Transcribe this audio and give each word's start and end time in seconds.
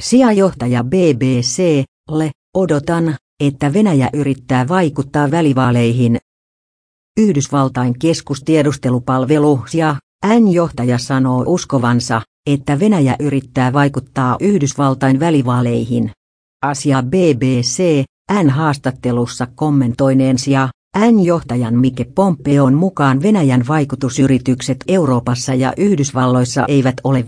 Sijajohtaja 0.00 0.84
BBC-le 0.84 2.30
odotan, 2.54 3.16
että 3.40 3.72
Venäjä 3.72 4.10
yrittää 4.12 4.68
vaikuttaa 4.68 5.30
välivaaleihin. 5.30 6.18
Yhdysvaltain 7.20 7.98
keskustiedustelupalvelu 7.98 9.60
ja 9.74 9.96
N-johtaja 10.26 10.98
sanoo 10.98 11.44
uskovansa, 11.46 12.22
että 12.50 12.80
Venäjä 12.80 13.16
yrittää 13.20 13.72
vaikuttaa 13.72 14.36
Yhdysvaltain 14.40 15.20
välivaaleihin. 15.20 16.10
Asia 16.64 17.02
BBC, 17.02 18.04
N-haastattelussa 18.42 19.46
kommentoineen 19.54 20.36
ja 20.46 20.68
N-johtajan 20.98 21.74
Mike 21.74 22.04
Pompeon 22.04 22.74
mukaan 22.74 23.22
Venäjän 23.22 23.64
vaikutusyritykset 23.68 24.76
Euroopassa 24.88 25.54
ja 25.54 25.72
Yhdysvalloissa 25.76 26.64
eivät 26.68 26.94
ole 27.04 27.26